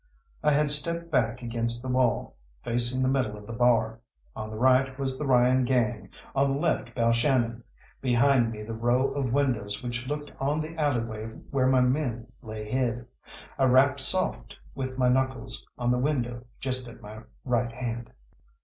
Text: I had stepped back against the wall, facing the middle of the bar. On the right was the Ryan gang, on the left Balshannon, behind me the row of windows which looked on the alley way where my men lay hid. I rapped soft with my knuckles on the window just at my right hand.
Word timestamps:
I 0.41 0.51
had 0.53 0.71
stepped 0.71 1.11
back 1.11 1.43
against 1.43 1.83
the 1.83 1.91
wall, 1.93 2.35
facing 2.63 3.03
the 3.03 3.07
middle 3.07 3.37
of 3.37 3.45
the 3.45 3.53
bar. 3.53 3.99
On 4.35 4.49
the 4.49 4.57
right 4.57 4.97
was 4.97 5.15
the 5.19 5.27
Ryan 5.27 5.63
gang, 5.63 6.09
on 6.33 6.49
the 6.49 6.57
left 6.57 6.95
Balshannon, 6.95 7.61
behind 8.01 8.49
me 8.51 8.63
the 8.63 8.73
row 8.73 9.09
of 9.09 9.31
windows 9.31 9.83
which 9.83 10.07
looked 10.07 10.31
on 10.39 10.59
the 10.59 10.75
alley 10.75 11.03
way 11.03 11.25
where 11.51 11.67
my 11.67 11.81
men 11.81 12.25
lay 12.41 12.67
hid. 12.67 13.05
I 13.59 13.65
rapped 13.65 13.99
soft 13.99 14.57
with 14.73 14.97
my 14.97 15.07
knuckles 15.07 15.67
on 15.77 15.91
the 15.91 15.99
window 15.99 16.47
just 16.59 16.87
at 16.89 17.03
my 17.03 17.21
right 17.45 17.71
hand. 17.71 18.09